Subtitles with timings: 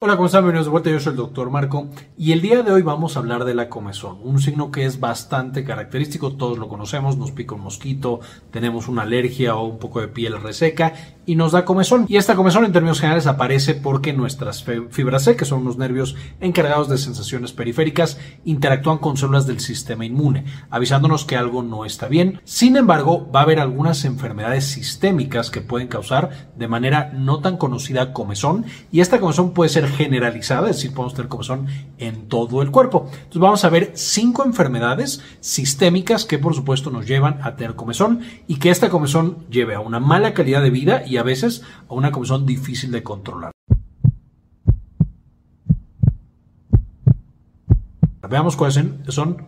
[0.00, 0.44] Hola, ¿cómo están?
[0.44, 3.18] Bienvenidos de vuelta, yo soy el doctor Marco y el día de hoy vamos a
[3.18, 7.56] hablar de la comezón, un signo que es bastante característico, todos lo conocemos, nos pica
[7.56, 8.20] un mosquito,
[8.52, 10.94] tenemos una alergia o un poco de piel reseca
[11.26, 12.06] y nos da comezón.
[12.08, 16.14] Y esta comezón en términos generales aparece porque nuestras fibras C, que son unos nervios
[16.40, 22.06] encargados de sensaciones periféricas, interactúan con células del sistema inmune, avisándonos que algo no está
[22.06, 22.40] bien.
[22.44, 27.56] Sin embargo, va a haber algunas enfermedades sistémicas que pueden causar de manera no tan
[27.56, 31.66] conocida comezón y esta comezón puede ser generalizada, es decir, podemos tener comezón
[31.98, 33.08] en todo el cuerpo.
[33.10, 38.20] Entonces vamos a ver cinco enfermedades sistémicas que por supuesto nos llevan a tener comezón
[38.46, 41.94] y que esta comezón lleve a una mala calidad de vida y a veces a
[41.94, 43.52] una comezón difícil de controlar.
[48.28, 49.46] Veamos cuáles son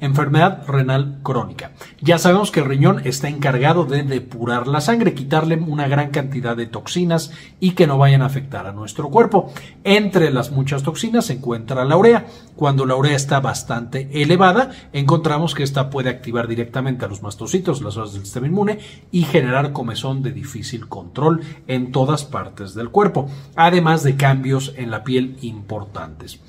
[0.00, 1.72] enfermedad renal crónica.
[2.02, 6.56] Ya sabemos que el riñón está encargado de depurar la sangre, quitarle una gran cantidad
[6.56, 9.52] de toxinas y que no vayan a afectar a nuestro cuerpo.
[9.84, 12.26] Entre las muchas toxinas se encuentra la urea.
[12.56, 17.82] Cuando la urea está bastante elevada, encontramos que esta puede activar directamente a los mastocitos,
[17.82, 18.78] las células del sistema inmune,
[19.10, 24.90] y generar comezón de difícil control en todas partes del cuerpo, además de cambios en
[24.90, 26.40] la piel importantes.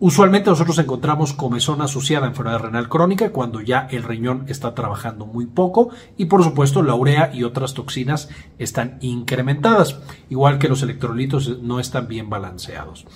[0.00, 5.26] Usualmente nosotros encontramos comezón asociada a enfermedad renal crónica cuando ya el riñón está trabajando
[5.26, 8.28] muy poco y por supuesto la urea y otras toxinas
[8.60, 9.98] están incrementadas,
[10.30, 13.06] igual que los electrolitos no están bien balanceados.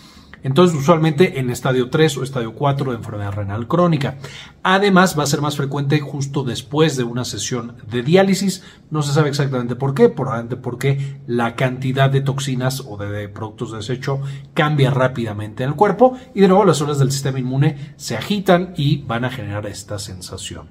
[0.42, 4.18] Entonces, usualmente en estadio 3 o estadio 4 de enfermedad renal crónica.
[4.62, 8.62] Además, va a ser más frecuente justo después de una sesión de diálisis.
[8.90, 13.72] No se sabe exactamente por qué, probablemente porque la cantidad de toxinas o de, productos
[13.72, 14.20] de desecho
[14.54, 18.74] cambia rápidamente en el cuerpo y de nuevo las células del sistema inmune se agitan
[18.76, 20.68] y van a generar esta sensación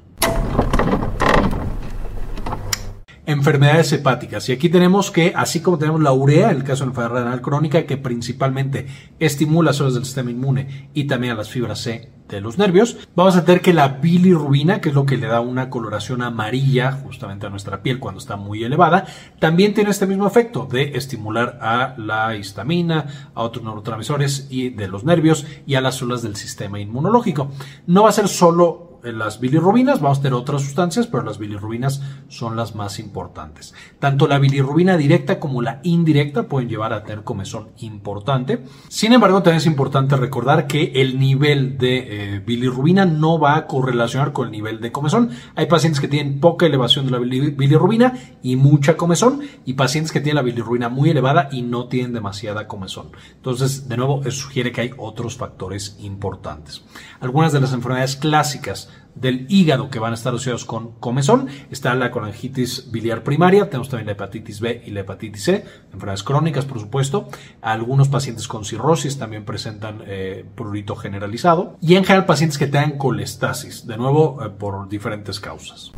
[3.32, 4.48] enfermedades hepáticas.
[4.50, 7.24] Y aquí tenemos que, así como tenemos la urea, en el caso de la enfermedad
[7.24, 8.88] renal crónica, que principalmente
[9.20, 13.36] estimula células del sistema inmune y también a las fibras C de los nervios, vamos
[13.36, 17.46] a tener que la bilirrubina, que es lo que le da una coloración amarilla justamente
[17.46, 19.06] a nuestra piel cuando está muy elevada,
[19.40, 24.88] también tiene este mismo efecto de estimular a la histamina, a otros neurotransmisores y de
[24.88, 27.52] los nervios y a las células del sistema inmunológico.
[27.86, 32.02] No va a ser solo las bilirrubinas, vamos a tener otras sustancias, pero las bilirrubinas
[32.28, 33.74] son las más importantes.
[34.00, 38.64] Tanto la bilirrubina directa como la indirecta pueden llevar a tener comezón importante.
[38.90, 43.68] Sin embargo, también es importante recordar que el nivel de eh, bilirrubina no va a
[43.68, 45.32] correlacionar con el nivel de comezón.
[45.56, 48.14] Hay pacientes que tienen poca elevación de la bilirrubina
[48.44, 52.68] y mucha comezón, y pacientes que tienen la bilirrubina muy elevada y no tienen demasiada
[52.68, 53.12] comezón.
[53.36, 56.84] Entonces, de nuevo, eso sugiere que hay otros factores importantes.
[57.20, 61.48] Algunas de las enfermedades clásicas del hígado que van a estar asociados con comezón.
[61.70, 66.24] Está la colangitis biliar primaria, tenemos también la hepatitis B y la hepatitis C, enfermedades
[66.24, 67.30] crónicas, por supuesto.
[67.62, 71.78] Algunos pacientes con cirrosis también presentan eh, prurito generalizado.
[71.82, 75.92] Y en general pacientes que tengan colestasis, de nuevo eh, por diferentes causas.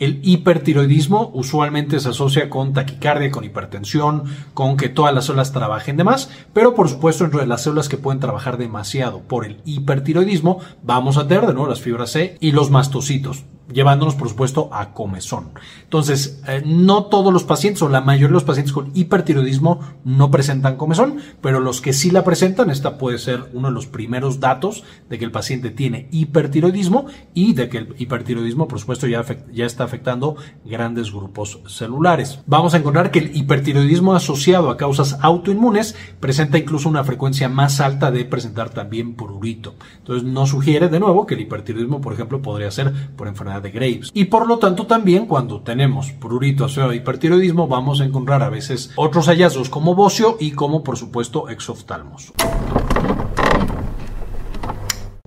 [0.00, 4.24] El hipertiroidismo usualmente se asocia con taquicardia, con hipertensión,
[4.54, 7.98] con que todas las células trabajen de más, pero por supuesto entre las células que
[7.98, 12.52] pueden trabajar demasiado por el hipertiroidismo vamos a tener de nuevo las fibras C y
[12.52, 15.50] los mastocitos llevándonos por supuesto a comezón.
[15.84, 20.30] Entonces, eh, no todos los pacientes o la mayoría de los pacientes con hipertiroidismo no
[20.30, 24.40] presentan comezón, pero los que sí la presentan, esta puede ser uno de los primeros
[24.40, 29.24] datos de que el paciente tiene hipertiroidismo y de que el hipertiroidismo por supuesto ya,
[29.52, 32.40] ya está afectando grandes grupos celulares.
[32.46, 37.80] Vamos a encontrar que el hipertiroidismo asociado a causas autoinmunes presenta incluso una frecuencia más
[37.80, 39.74] alta de presentar también prurito.
[39.98, 43.70] Entonces, no sugiere de nuevo que el hipertiroidismo, por ejemplo, podría ser por enfermedad de
[43.70, 44.10] Graves.
[44.14, 48.50] Y por lo tanto también cuando tenemos prurito asociado a hipertiroidismo vamos a encontrar a
[48.50, 52.32] veces otros hallazgos como bocio y como por supuesto exoftalmos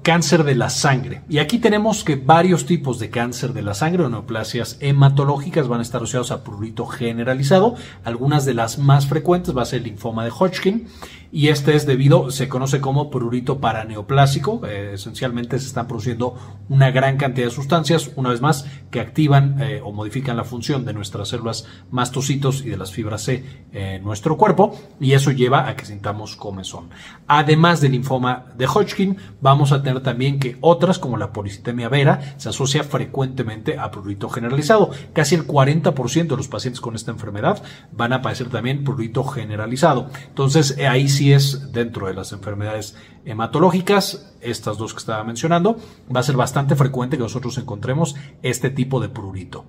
[0.03, 1.21] cáncer de la sangre.
[1.29, 5.79] Y aquí tenemos que varios tipos de cáncer de la sangre o neoplasias hematológicas van
[5.79, 7.75] a estar asociados a prurito generalizado.
[8.03, 10.87] Algunas de las más frecuentes va a ser el linfoma de Hodgkin
[11.35, 14.61] y este es debido, se conoce como prurito paraneoplásico.
[14.67, 16.35] Eh, esencialmente se están produciendo
[16.69, 20.85] una gran cantidad de sustancias, una vez más, que activan eh, o modifican la función
[20.85, 25.67] de nuestras células mastocitos y de las fibras C en nuestro cuerpo y eso lleva
[25.67, 26.91] a que sintamos comezón.
[27.25, 32.35] Además del linfoma de Hodgkin, vamos a tener también que otras, como la policitemia vera,
[32.37, 34.91] se asocia frecuentemente a prurito generalizado.
[35.13, 40.11] Casi el 40% de los pacientes con esta enfermedad van a padecer también prurito generalizado.
[40.27, 45.77] Entonces, eh, ahí sí es dentro de las enfermedades hematológicas, estas dos que estaba mencionando,
[46.13, 49.65] va a ser bastante frecuente que nosotros encontremos este tipo de prurito.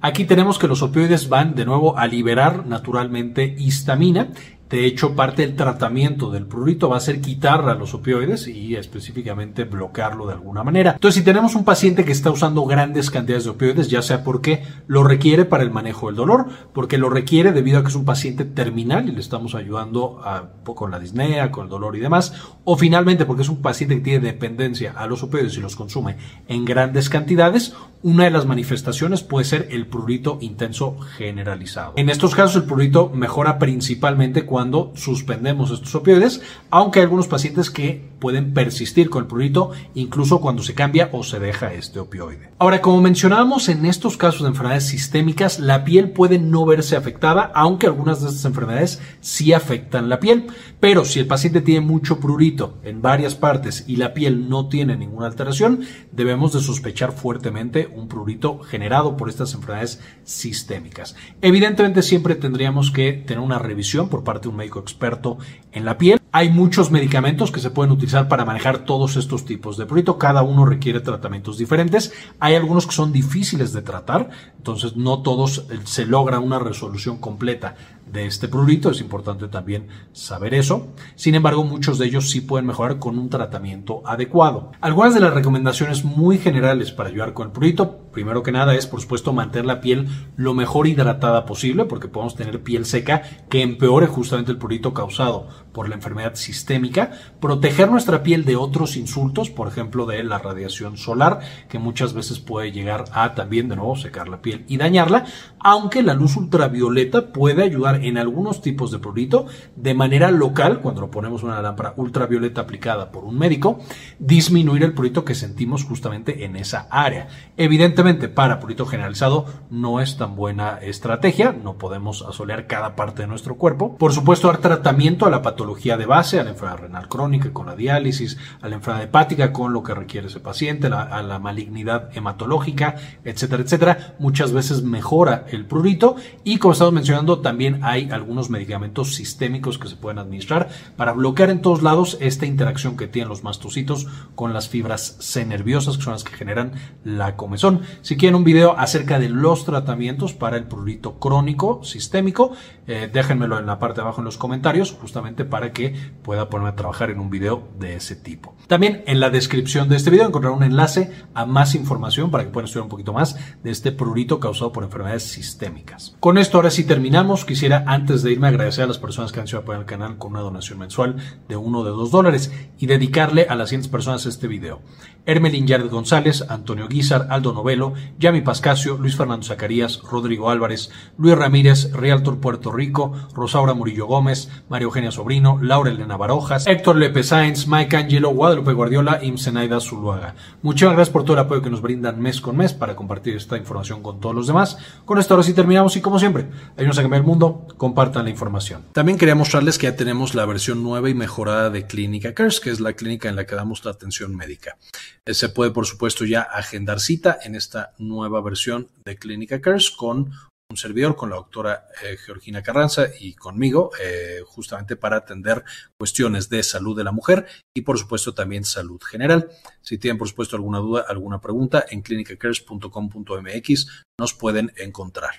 [0.00, 4.32] Aquí tenemos que los opioides van de nuevo a liberar naturalmente histamina
[4.72, 8.74] de hecho, parte del tratamiento del prurito va a ser quitar a los opioides y
[8.74, 10.92] específicamente bloquearlo de alguna manera.
[10.92, 14.62] Entonces, si tenemos un paciente que está usando grandes cantidades de opioides, ya sea porque
[14.86, 18.06] lo requiere para el manejo del dolor, porque lo requiere debido a que es un
[18.06, 22.32] paciente terminal y le estamos ayudando a, con la disnea, con el dolor y demás,
[22.64, 26.16] o finalmente porque es un paciente que tiene dependencia a los opioides y los consume
[26.48, 31.92] en grandes cantidades, una de las manifestaciones puede ser el prurito intenso generalizado.
[31.96, 37.26] En estos casos, el prurito mejora principalmente cuando cuando suspendemos estos opioides, aunque hay algunos
[37.26, 41.98] pacientes que pueden persistir con el prurito incluso cuando se cambia o se deja este
[41.98, 42.52] opioide.
[42.60, 47.50] Ahora, como mencionábamos, en estos casos de enfermedades sistémicas, la piel puede no verse afectada,
[47.56, 50.46] aunque algunas de estas enfermedades sí afectan la piel.
[50.78, 54.96] Pero si el paciente tiene mucho prurito en varias partes y la piel no tiene
[54.96, 55.80] ninguna alteración,
[56.12, 61.16] debemos de sospechar fuertemente un prurito generado por estas enfermedades sistémicas.
[61.40, 65.38] Evidentemente siempre tendríamos que tener una revisión por parte de un médico experto
[65.72, 66.20] en la piel.
[66.34, 70.18] Hay muchos medicamentos que se pueden utilizar para manejar todos estos tipos de prurito.
[70.18, 72.12] Cada uno requiere tratamientos diferentes.
[72.40, 77.18] Hay algunos que son difíciles de tratar, entonces no todos eh, se logra una resolución
[77.18, 77.74] completa
[78.10, 78.90] de este prurito.
[78.90, 80.88] Es importante también saber eso.
[81.16, 84.72] Sin embargo, muchos de ellos sí pueden mejorar con un tratamiento adecuado.
[84.80, 88.86] Algunas de las recomendaciones muy generales para ayudar con el prurito, primero que nada es,
[88.86, 93.62] por supuesto, mantener la piel lo mejor hidratada posible, porque podemos tener piel seca que
[93.62, 97.12] empeore justamente el prurito causado por la enfermedad sistémica.
[97.40, 102.38] Proteger nuestra piel de otros insultos, por ejemplo, de la radiación solar, que muchas veces
[102.38, 105.24] puede llegar a también de nuevo secar la piel y dañarla,
[105.58, 111.10] aunque la luz ultravioleta puede ayudar en algunos tipos de prurito de manera local, cuando
[111.10, 113.80] ponemos una lámpara ultravioleta aplicada por un médico,
[114.18, 117.28] disminuir el prurito que sentimos justamente en esa área.
[117.56, 118.01] Evidentemente,
[118.34, 123.54] para prurito generalizado no es tan buena estrategia, no podemos asolear cada parte de nuestro
[123.54, 123.96] cuerpo.
[123.96, 127.66] Por supuesto, dar tratamiento a la patología de base, a la enfermedad renal crónica con
[127.66, 132.10] la diálisis, a la enfermedad hepática con lo que requiere ese paciente, a la malignidad
[132.16, 134.14] hematológica, etcétera, etcétera.
[134.18, 139.88] Muchas veces mejora el prurito y como estamos mencionando, también hay algunos medicamentos sistémicos que
[139.88, 144.52] se pueden administrar para bloquear en todos lados esta interacción que tienen los mastocitos con
[144.52, 146.72] las fibras C nerviosas, que son las que generan
[147.04, 147.82] la comezón.
[148.00, 152.52] Si quieren un video acerca de los tratamientos para el prurito crónico sistémico,
[152.86, 156.70] eh, déjenmelo en la parte de abajo en los comentarios, justamente para que pueda ponerme
[156.70, 158.54] a trabajar en un video de ese tipo.
[158.66, 162.50] También en la descripción de este video encontrarán un enlace a más información para que
[162.50, 166.16] puedan estudiar un poquito más de este prurito causado por enfermedades sistémicas.
[166.20, 167.44] Con esto ahora sí terminamos.
[167.44, 170.32] Quisiera antes de irme agradecer a las personas que han sido apoyar el canal con
[170.32, 171.16] una donación mensual
[171.48, 174.80] de uno de dos dólares y dedicarle a las siguientes personas este video.
[175.26, 177.81] Hermelín Yared González, Antonio Guizar, Aldo Novelo,
[178.18, 184.48] Yami Pascasio, Luis Fernando Zacarías, Rodrigo Álvarez, Luis Ramírez, Realtor Puerto Rico, Rosaura Murillo Gómez,
[184.68, 189.80] María Eugenia Sobrino, Laura Elena Barojas, Héctor Lepe Sáenz, Mike Angelo, Guadalupe Guardiola y Zenaida
[189.80, 190.34] Zuluaga.
[190.62, 193.56] Muchas gracias por todo el apoyo que nos brindan mes con mes para compartir esta
[193.56, 194.78] información con todos los demás.
[195.04, 198.30] Con esto ahora sí terminamos y como siempre, ayúdenos a cambiar el mundo, compartan la
[198.30, 198.84] información.
[198.92, 202.70] También quería mostrarles que ya tenemos la versión nueva y mejorada de Clínica Cares, que
[202.70, 204.76] es la clínica en la que damos la atención médica.
[205.24, 209.90] Eh, se puede, por supuesto, ya agendar cita en esta nueva versión de Clínica Cares
[209.90, 210.30] con
[210.70, 215.64] un servidor, con la doctora eh, Georgina Carranza y conmigo, eh, justamente para atender
[215.98, 219.48] cuestiones de salud de la mujer y, por supuesto, también salud general.
[219.80, 225.32] Si tienen, por supuesto, alguna duda, alguna pregunta, en clinicacares.com.mx nos pueden encontrar.